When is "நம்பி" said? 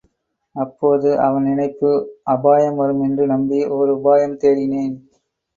3.27-3.59